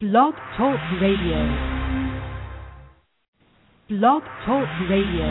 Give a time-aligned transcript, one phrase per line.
[0.00, 1.36] Blog Talk Radio.
[3.90, 5.28] Blog Talk Radio.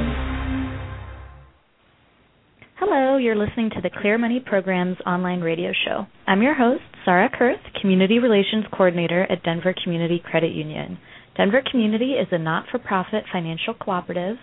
[2.77, 6.05] Hello, you're listening to the Clear Money Program's online radio show.
[6.27, 10.99] I'm your host, Sarah Kurth, Community Relations Coordinator at Denver Community Credit Union.
[11.35, 14.35] Denver Community is a not for profit financial cooperative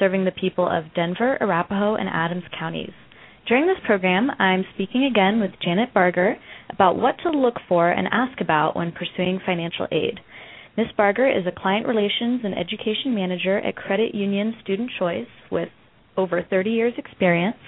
[0.00, 2.94] serving the people of Denver, Arapahoe, and Adams counties.
[3.46, 6.36] During this program, I'm speaking again with Janet Barger
[6.70, 10.18] about what to look for and ask about when pursuing financial aid.
[10.78, 10.86] Ms.
[10.96, 15.68] Barger is a client relations and education manager at Credit Union Student Choice with
[16.16, 17.58] over 30 years experience.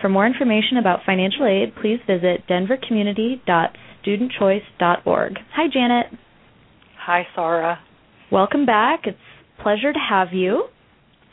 [0.00, 5.38] For more information about financial aid, please visit denvercommunity.studentchoice.org.
[5.54, 6.06] Hi Janet.
[7.00, 7.80] Hi Sarah.
[8.30, 9.00] Welcome back.
[9.06, 9.18] It's
[9.58, 10.68] a pleasure to have you.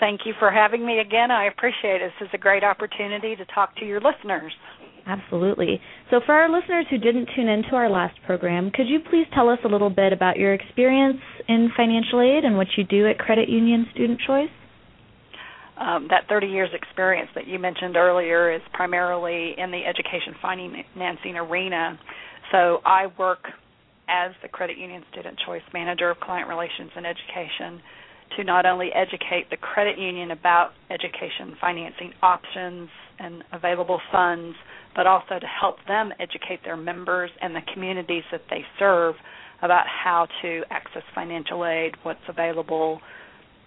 [0.04, 1.32] Thank you for having me again.
[1.32, 2.12] I appreciate it.
[2.20, 4.52] This is a great opportunity to talk to your listeners.
[5.08, 5.80] Absolutely.
[6.12, 9.48] So, for our listeners who didn't tune into our last program, could you please tell
[9.48, 13.18] us a little bit about your experience in financial aid and what you do at
[13.18, 14.50] Credit Union Student Choice?
[15.80, 21.38] Um, that 30 years experience that you mentioned earlier is primarily in the education financing
[21.38, 21.98] arena.
[22.52, 23.46] So, I work
[24.10, 27.82] as the Credit Union Student Choice Manager of Client Relations and Education
[28.38, 34.56] to not only educate the credit union about education financing options and available funds,
[34.96, 39.16] but also to help them educate their members and the communities that they serve
[39.62, 43.00] about how to access financial aid, what's available,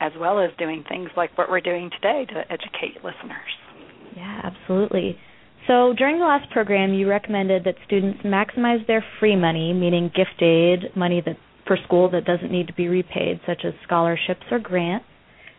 [0.00, 3.50] as well as doing things like what we're doing today to educate listeners.
[4.14, 5.18] Yeah, absolutely.
[5.66, 10.40] So during the last program, you recommended that students maximize their free money, meaning gift
[10.40, 14.58] aid, money that for school that doesn't need to be repaid, such as scholarships or
[14.58, 15.06] grants,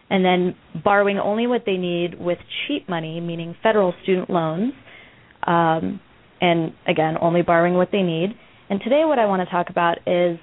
[0.10, 4.74] and then borrowing only what they need with cheap money, meaning federal student loans,
[5.46, 6.00] um,
[6.40, 8.30] and again, only borrowing what they need.
[8.70, 10.38] And today, what I want to talk about is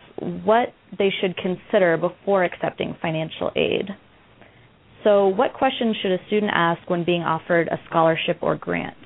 [0.44, 3.88] what they should consider before accepting financial aid.
[5.02, 8.97] So, what questions should a student ask when being offered a scholarship or grant?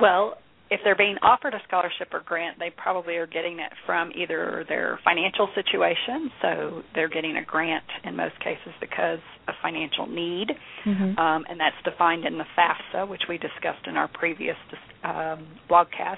[0.00, 0.38] Well,
[0.72, 4.64] if they're being offered a scholarship or grant, they probably are getting it from either
[4.70, 9.18] their financial situation, so they're getting a grant in most cases because
[9.48, 10.48] of financial need,
[10.86, 11.18] mm-hmm.
[11.18, 14.56] um, and that's defined in the FAFSA, which we discussed in our previous
[15.04, 16.16] um, blogcast.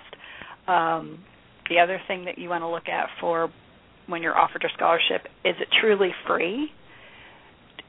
[0.69, 1.19] Um,
[1.69, 3.50] the other thing that you want to look at for
[4.06, 6.69] when you're offered a scholarship is it truly free?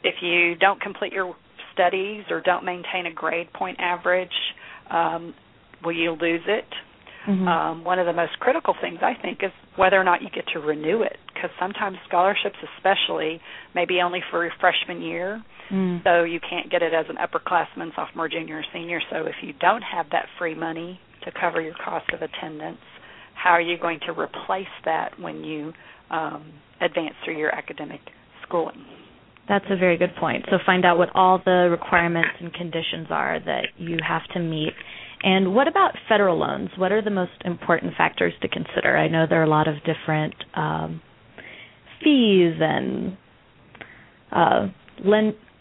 [0.03, 1.35] If you don't complete your
[1.73, 4.29] studies or don't maintain a grade point average,
[4.89, 5.35] um,
[5.85, 6.65] will you lose it?
[7.27, 7.47] Mm-hmm.
[7.47, 10.45] Um, one of the most critical things I think is whether or not you get
[10.53, 13.41] to renew it, because sometimes scholarships, especially,
[13.73, 16.03] may be only for your freshman year, mm.
[16.03, 18.99] so you can't get it as an upperclassman, sophomore, junior, or senior.
[19.09, 22.77] So if you don't have that free money to cover your cost of attendance,
[23.33, 25.73] how are you going to replace that when you
[26.11, 28.01] um, advance through your academic
[28.47, 28.85] schooling?
[29.49, 30.45] That's a very good point.
[30.49, 34.73] So find out what all the requirements and conditions are that you have to meet
[35.25, 36.69] and what about federal loans?
[36.77, 38.95] What are the most important factors to consider?
[38.95, 41.01] I know there are a lot of different um,
[42.03, 43.17] fees and
[44.31, 44.67] uh,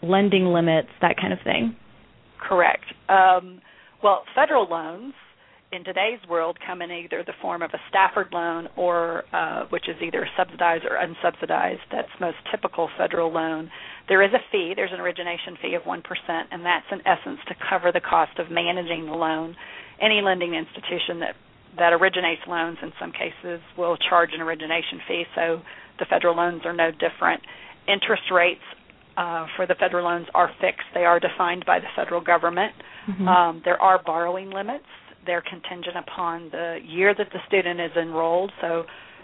[0.03, 1.75] lending limits, that kind of thing.
[2.47, 2.83] Correct.
[3.09, 3.59] Um,
[4.03, 5.15] well, federal loans
[5.75, 9.89] in today's world come in either the form of a Stafford loan or uh, which
[9.89, 11.83] is either subsidized or unsubsidized.
[11.91, 13.69] That's most typical federal loan.
[14.07, 14.73] There is a fee.
[14.75, 18.39] There's an origination fee of one percent, and that's in essence to cover the cost
[18.39, 19.55] of managing the loan.
[20.01, 21.35] Any lending institution that
[21.77, 25.23] that originates loans in some cases will charge an origination fee.
[25.35, 25.61] So
[25.99, 27.41] the federal loans are no different.
[27.85, 28.63] Interest rates
[29.17, 30.87] uh, for the federal loans are fixed.
[30.93, 32.71] They are defined by the federal government.
[33.09, 33.27] Mm-hmm.
[33.27, 34.85] Um, there are borrowing limits
[35.25, 38.51] they're contingent upon the year that the student is enrolled.
[38.61, 38.83] So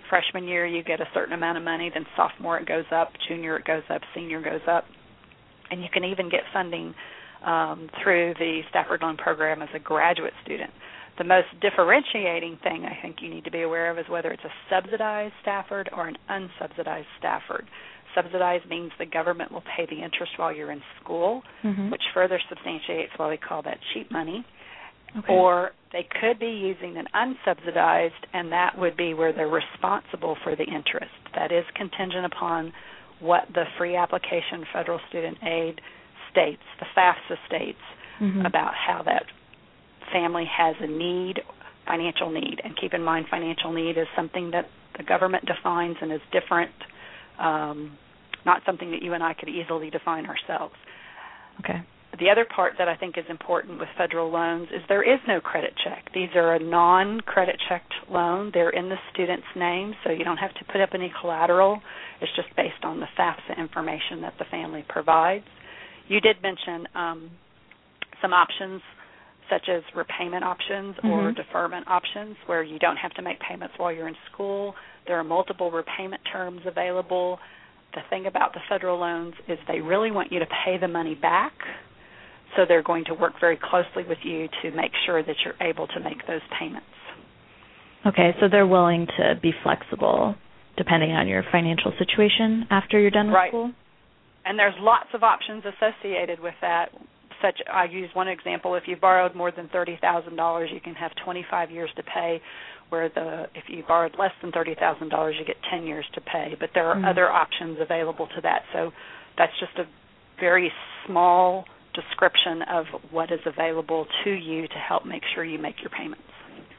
[0.10, 3.58] freshman year you get a certain amount of money, then sophomore it goes up, junior
[3.58, 4.86] it goes up, senior goes up.
[5.70, 6.94] And you can even get funding
[7.46, 10.72] um, through the Stafford Loan Program as a graduate student.
[11.18, 14.44] The most differentiating thing I think you need to be aware of is whether it's
[14.44, 17.66] a subsidized Stafford or an unsubsidized Stafford.
[18.16, 21.90] Subsidized means the government will pay the interest while you're in school, mm-hmm.
[21.92, 24.46] which further substantiates why we call that cheap money.
[25.18, 25.34] Okay.
[25.34, 30.56] Or they could be using an unsubsidized, and that would be where they're responsible for
[30.56, 31.12] the interest.
[31.36, 32.72] That is contingent upon
[33.20, 35.82] what the free application federal student aid
[36.32, 37.80] states, the FAFSA states,
[38.22, 38.46] mm-hmm.
[38.46, 39.24] about how that
[40.14, 41.42] family has a need,
[41.86, 42.62] financial need.
[42.64, 44.68] And keep in mind, financial need is something that
[44.98, 46.72] the government defines and is different,
[47.38, 47.98] um,
[48.46, 50.76] not something that you and I could easily define ourselves.
[51.60, 51.82] Okay
[52.22, 55.42] the other part that I think is important with federal loans is there is no
[55.42, 56.06] credit check.
[56.14, 58.52] These are a non-credit checked loan.
[58.54, 61.82] They're in the student's name, so you don't have to put up any collateral.
[62.22, 65.46] It's just based on the FAFSA information that the family provides.
[66.08, 67.32] You did mention um,
[68.22, 68.82] some options
[69.50, 71.08] such as repayment options mm-hmm.
[71.08, 74.76] or deferment options where you don't have to make payments while you're in school.
[75.08, 77.40] There are multiple repayment terms available.
[77.96, 81.16] The thing about the federal loans is they really want you to pay the money
[81.16, 81.54] back
[82.56, 85.88] so they're going to work very closely with you to make sure that you're able
[85.88, 86.86] to make those payments.
[88.06, 90.36] Okay, so they're willing to be flexible
[90.78, 93.52] depending on your financial situation after you're done with right.
[93.52, 93.72] school?
[94.46, 96.90] And there's lots of options associated with that.
[97.42, 101.72] Such I use one example, if you borrowed more than $30,000, you can have 25
[101.72, 102.42] years to pay
[102.90, 106.70] where the if you borrowed less than $30,000, you get 10 years to pay, but
[106.74, 107.06] there are mm-hmm.
[107.06, 108.62] other options available to that.
[108.74, 108.92] So
[109.38, 109.86] that's just a
[110.40, 110.72] very
[111.08, 115.90] small description of what is available to you to help make sure you make your
[115.90, 116.24] payments.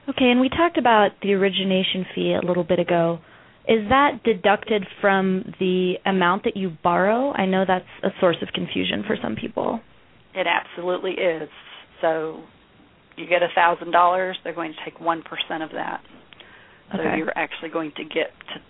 [0.08, 3.20] Okay, and we talked about the origination fee a little bit ago.
[3.68, 7.32] Is that deducted from the amount that you borrow?
[7.32, 9.80] I know that's a source of confusion for some people.
[10.34, 11.48] It absolutely is.
[12.00, 12.42] So
[13.16, 16.00] you get a thousand dollars, they're going to take one percent of that.
[16.92, 17.16] So okay.
[17.18, 18.60] you're actually going to get to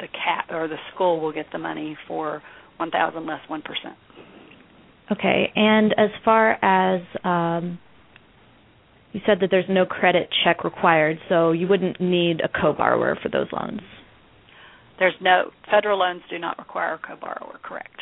[0.00, 2.42] the cat or the school will get the money for
[2.78, 3.96] one thousand less one percent.
[5.12, 7.78] Okay, and as far as um,
[9.12, 13.28] you said that there's no credit check required, so you wouldn't need a co-borrower for
[13.28, 13.80] those loans.
[14.98, 18.00] There's no federal loans do not require a co-borrower, correct?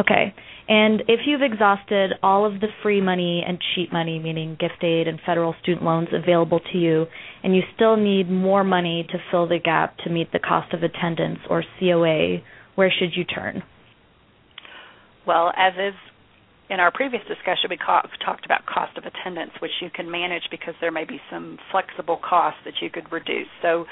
[0.00, 0.34] Okay.
[0.68, 5.08] And if you've exhausted all of the free money and cheap money, meaning gift aid
[5.08, 7.06] and federal student loans available to you,
[7.42, 10.82] and you still need more money to fill the gap to meet the cost of
[10.82, 12.38] attendance or COA,
[12.76, 13.62] where should you turn?
[15.26, 15.94] Well, as is
[16.70, 20.74] in our previous discussion, we talked about cost of attendance, which you can manage because
[20.80, 23.48] there may be some flexible costs that you could reduce.
[23.60, 23.86] So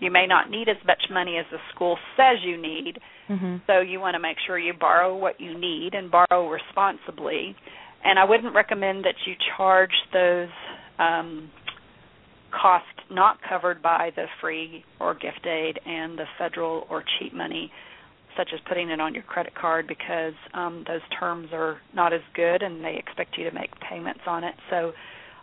[0.00, 2.98] you may not need as much money as the school says you need.
[3.30, 3.56] Mm-hmm.
[3.68, 7.54] So you want to make sure you borrow what you need and borrow responsibly.
[8.04, 10.48] And I wouldn't recommend that you charge those
[10.98, 11.48] um,
[12.50, 17.70] costs not covered by the free or gift aid and the federal or cheap money
[18.36, 22.20] such as putting it on your credit card because um, those terms are not as
[22.34, 24.54] good and they expect you to make payments on it.
[24.70, 24.92] So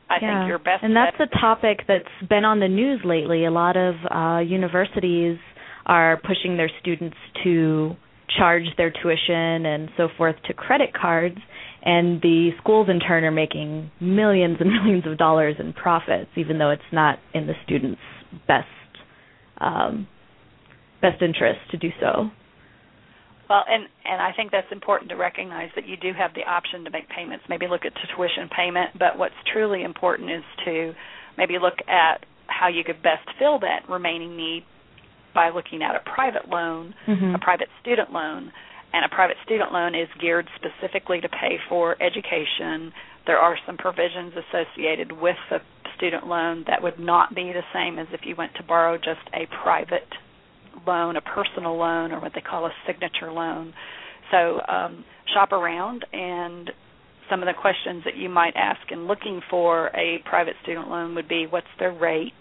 [0.09, 0.39] I yeah.
[0.39, 3.45] think your best and that's a topic that's been on the news lately.
[3.45, 5.37] A lot of uh, universities
[5.85, 7.95] are pushing their students to
[8.37, 11.37] charge their tuition and so forth to credit cards
[11.85, 16.57] and the schools in turn are making millions and millions of dollars in profits even
[16.57, 17.99] though it's not in the students
[18.47, 18.67] best
[19.59, 20.07] um,
[21.01, 22.29] best interest to do so
[23.49, 26.83] well, and and I think that's important to recognize that you do have the option
[26.85, 27.45] to make payments.
[27.49, 30.93] Maybe look at tuition payment, but what's truly important is to
[31.37, 34.63] maybe look at how you could best fill that remaining need
[35.33, 37.35] by looking at a private loan, mm-hmm.
[37.35, 38.51] a private student loan,
[38.93, 42.93] and a private student loan is geared specifically to pay for education.
[43.25, 45.59] There are some provisions associated with the
[45.97, 49.25] student loan that would not be the same as if you went to borrow just
[49.33, 50.07] a private
[50.85, 53.73] loan, a personal loan, or what they call a signature loan.
[54.31, 56.69] So um, shop around, and
[57.29, 61.15] some of the questions that you might ask in looking for a private student loan
[61.15, 62.33] would be what's their rate?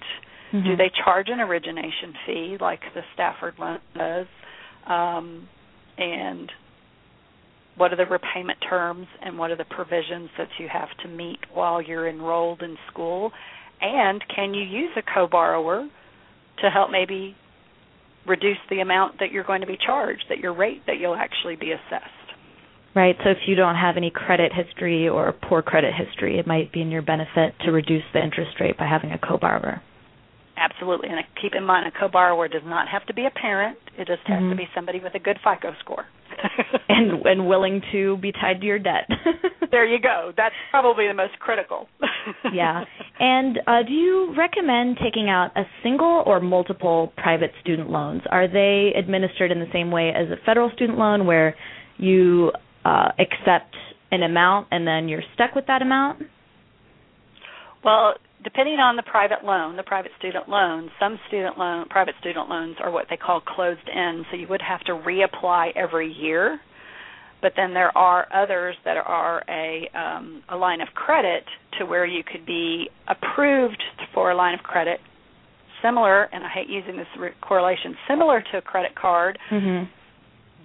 [0.53, 0.69] Mm-hmm.
[0.69, 4.27] Do they charge an origination fee like the Stafford loan does?
[4.87, 5.49] Um,
[5.99, 6.51] and
[7.77, 11.39] what are the repayment terms and what are the provisions that you have to meet
[11.53, 13.33] while you're enrolled in school?
[13.81, 15.89] And can you use a co borrower
[16.63, 17.35] to help maybe
[18.27, 21.57] reduce the amount that you're going to be charged, that your rate that you'll actually
[21.57, 22.11] be assessed.
[22.95, 23.17] Right.
[23.25, 26.83] So if you don't have any credit history or poor credit history, it might be
[26.83, 29.83] in your benefit to reduce the interest rate by having a co-borrower.
[30.57, 31.09] Absolutely.
[31.09, 33.79] And keep in mind, a co-borrower does not have to be a parent.
[33.99, 34.51] It just has mm-hmm.
[34.51, 36.05] to be somebody with a good FICO score.
[36.89, 39.09] and and willing to be tied to your debt.
[39.71, 40.33] there you go.
[40.37, 41.89] That's probably the most critical.
[42.53, 42.85] yeah.
[43.19, 48.23] And uh, do you recommend taking out a single or multiple private student loans?
[48.31, 51.55] Are they administered in the same way as a federal student loan, where
[51.99, 52.53] you
[52.85, 53.75] uh, accept
[54.11, 56.23] an amount and then you're stuck with that amount?
[57.85, 62.49] Well, depending on the private loan, the private student loan, some student loan, private student
[62.49, 66.61] loans are what they call closed end, so you would have to reapply every year.
[67.41, 71.45] But then there are others that are a um, a line of credit
[71.79, 73.83] to where you could be approved
[74.15, 75.01] for a line of credit,
[75.83, 79.91] similar, and I hate using this re- correlation, similar to a credit card, mm-hmm.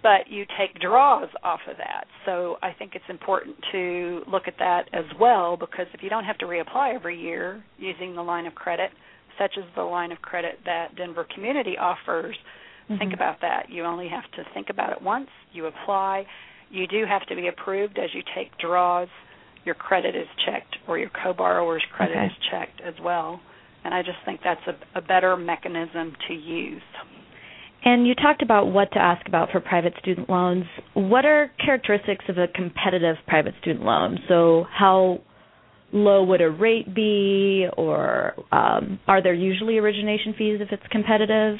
[0.07, 2.05] But you take draws off of that.
[2.25, 6.23] So I think it's important to look at that as well because if you don't
[6.23, 8.91] have to reapply every year using the line of credit,
[9.37, 12.37] such as the line of credit that Denver Community offers,
[12.89, 12.97] mm-hmm.
[12.99, 13.65] think about that.
[13.69, 16.25] You only have to think about it once, you apply.
[16.71, 19.09] You do have to be approved as you take draws.
[19.65, 22.27] Your credit is checked or your co-borrower's credit okay.
[22.27, 23.41] is checked as well.
[23.83, 26.81] And I just think that's a, a better mechanism to use.
[27.87, 30.65] And you talked about what to ask about for private student loans.
[30.93, 34.19] What are characteristics of a competitive private student loan?
[34.27, 35.21] So, how
[35.93, 41.59] low would a rate be, or um, are there usually origination fees if it's competitive?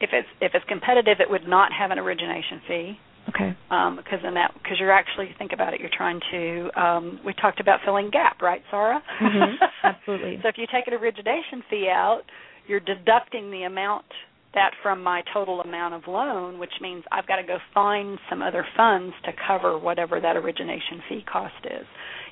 [0.00, 2.92] If it's if it's competitive, it would not have an origination fee.
[3.28, 3.56] Okay.
[3.70, 6.70] Um, because in that, because you're actually think about it, you're trying to.
[6.74, 9.00] Um, we talked about filling gap, right, Sarah?
[9.22, 9.64] Mm-hmm.
[9.84, 10.40] Absolutely.
[10.42, 12.22] so if you take an origination fee out,
[12.66, 14.06] you're deducting the amount
[14.54, 18.42] that from my total amount of loan, which means I've got to go find some
[18.42, 21.86] other funds to cover whatever that origination fee cost is.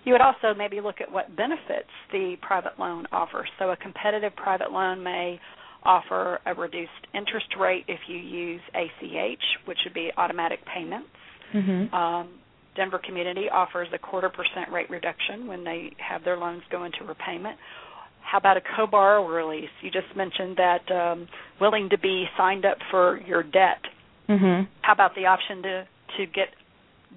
[0.05, 3.49] You would also maybe look at what benefits the private loan offers.
[3.59, 5.41] So a competitive private loan may
[5.83, 11.09] offer a reduced interest rate if you use ACH, which would be automatic payments.
[11.55, 11.95] Mm-hmm.
[11.95, 12.29] Um,
[12.77, 17.05] Denver Community offers a quarter percent rate reduction when they have their loans go into
[17.05, 17.57] repayment.
[18.31, 19.71] How about a co-borrower release?
[19.83, 21.27] You just mentioned that um,
[21.61, 23.83] willing to be signed up for your debt.
[24.29, 24.71] Mm-hmm.
[24.83, 25.85] How about the option to
[26.19, 26.49] to get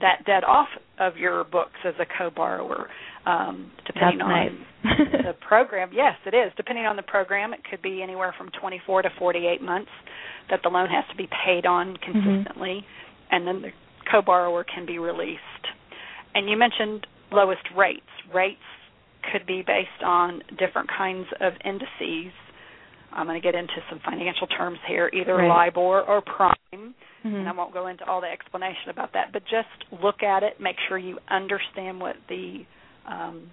[0.02, 2.88] that debt off of your books as a co-borrower?
[3.28, 6.52] Um, depending on the program, yes, it is.
[6.58, 9.92] Depending on the program, it could be anywhere from 24 to 48 months
[10.50, 12.12] that the loan has to be paid on mm-hmm.
[12.12, 13.36] consistently, mm-hmm.
[13.36, 13.70] and then the
[14.12, 15.40] co-borrower can be released.
[16.34, 18.02] And you mentioned lowest rates.
[18.34, 18.60] Rates
[19.32, 22.34] could be based on different kinds of indices.
[23.12, 25.48] I'm going to get into some financial terms here, either right.
[25.48, 27.28] LIBOR or prime, mm-hmm.
[27.28, 29.32] and I won't go into all the explanation about that.
[29.32, 32.66] But just look at it, make sure you understand what the
[33.08, 33.52] um,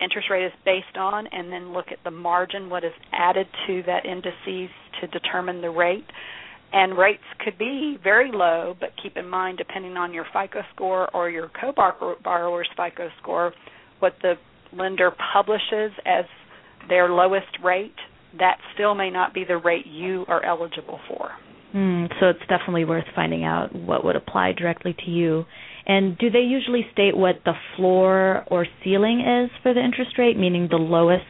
[0.00, 3.82] interest rate is based on, and then look at the margin, what is added to
[3.86, 4.70] that indices
[5.00, 6.06] to determine the rate.
[6.72, 11.08] And rates could be very low, but keep in mind, depending on your FICO score
[11.14, 13.52] or your co-borrower's FICO score,
[14.04, 14.34] what the
[14.76, 16.26] lender publishes as
[16.90, 17.94] their lowest rate,
[18.38, 21.30] that still may not be the rate you are eligible for.
[21.74, 25.46] Mm, so it's definitely worth finding out what would apply directly to you.
[25.86, 30.36] And do they usually state what the floor or ceiling is for the interest rate,
[30.36, 31.24] meaning the lowest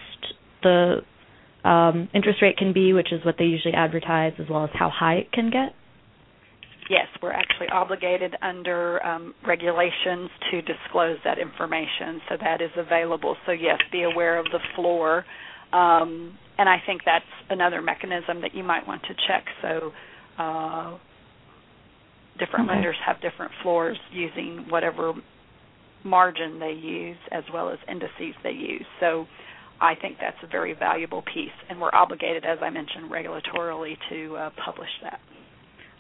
[0.64, 0.96] the
[1.68, 4.90] um, interest rate can be, which is what they usually advertise, as well as how
[4.90, 5.74] high it can get?
[6.90, 13.36] Yes, we're actually obligated under um, regulations to disclose that information, so that is available.
[13.46, 15.24] So yes, be aware of the floor,
[15.72, 19.44] um, and I think that's another mechanism that you might want to check.
[19.62, 19.92] So
[20.38, 20.98] uh,
[22.38, 22.74] different okay.
[22.74, 25.12] lenders have different floors using whatever
[26.04, 28.84] margin they use as well as indices they use.
[29.00, 29.26] So
[29.80, 34.36] I think that's a very valuable piece, and we're obligated, as I mentioned, regulatorily to
[34.36, 35.20] uh, publish that.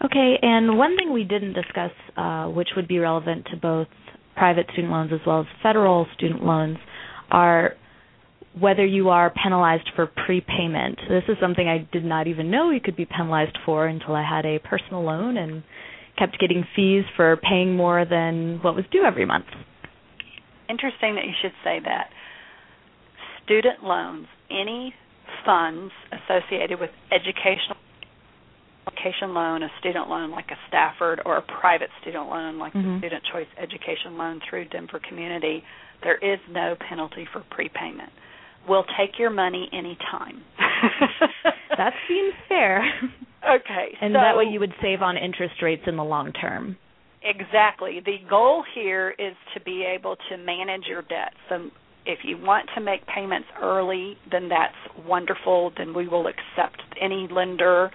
[0.02, 3.88] Okay, and one thing we didn't discuss, uh, which would be relevant to both
[4.36, 6.78] private student loans as well as federal student loans,
[7.30, 7.74] are
[8.58, 10.98] whether you are penalized for prepayment.
[11.08, 14.22] This is something I did not even know you could be penalized for until I
[14.28, 15.62] had a personal loan and
[16.18, 19.46] kept getting fees for paying more than what was due every month.
[20.68, 22.10] Interesting that you should say that.
[23.44, 24.94] Student loans, any
[25.44, 27.76] funds associated with educational
[28.86, 32.94] education loan, a student loan like a Stafford, or a private student loan like mm-hmm.
[32.94, 35.62] the Student Choice Education Loan through Denver Community,
[36.02, 38.10] there is no penalty for prepayment.
[38.68, 40.42] We'll take your money anytime.
[41.76, 42.82] that seems fair.
[43.44, 43.88] Okay.
[44.00, 46.76] And so, that way you would save on interest rates in the long term.
[47.22, 48.00] Exactly.
[48.04, 51.32] The goal here is to be able to manage your debt.
[51.48, 51.70] So
[52.06, 55.72] if you want to make payments early, then that's wonderful.
[55.76, 57.90] Then we will accept any lender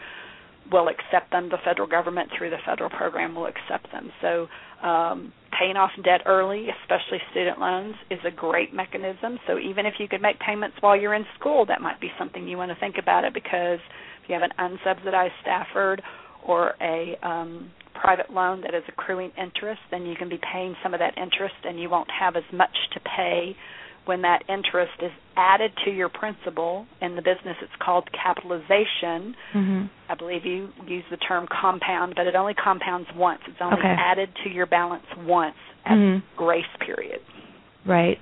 [0.71, 1.49] will accept them.
[1.49, 4.11] The federal government through the federal program will accept them.
[4.21, 4.47] So
[4.85, 9.39] um, paying off debt early, especially student loans, is a great mechanism.
[9.47, 12.47] So even if you could make payments while you're in school, that might be something
[12.47, 13.79] you want to think about it because
[14.23, 16.01] if you have an unsubsidized Stafford
[16.45, 20.93] or a um, private loan that is accruing interest, then you can be paying some
[20.93, 23.55] of that interest and you won't have as much to pay
[24.09, 29.83] when that interest is added to your principal in the business it's called capitalization mm-hmm.
[30.09, 33.95] i believe you use the term compound but it only compounds once it's only okay.
[33.99, 35.53] added to your balance once
[35.85, 36.25] at mm-hmm.
[36.35, 37.19] grace period
[37.85, 38.17] right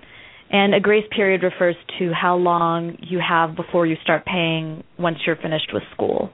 [0.51, 5.15] and a grace period refers to how long you have before you start paying once
[5.25, 6.29] you're finished with school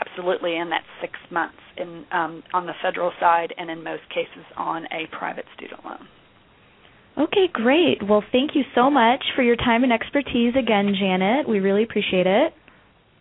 [0.00, 4.44] absolutely and that's six months in um, on the federal side, and in most cases
[4.56, 6.08] on a private student loan.
[7.18, 8.06] Okay, great.
[8.06, 11.48] Well, thank you so much for your time and expertise again, Janet.
[11.48, 12.52] We really appreciate it.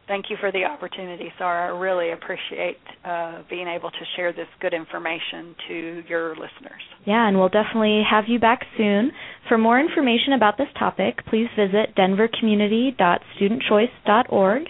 [0.08, 1.74] Thank you for the opportunity, Sarah.
[1.74, 6.84] I really appreciate uh, being able to share this good information to your listeners.
[7.06, 9.12] Yeah, and we'll definitely have you back soon.
[9.50, 14.62] For more information about this topic, please visit denvercommunity.studentchoice.org.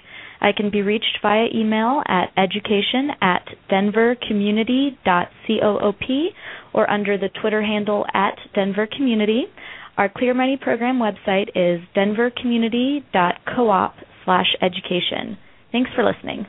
[0.45, 6.33] I can be reached via email at education at denvercommunity.coop
[6.71, 9.45] or under the Twitter handle at denvercommunity.
[9.97, 13.91] Our Clear Money program website is denvercommunity.coop
[14.23, 15.39] slash education.
[15.71, 16.45] Thanks for listening.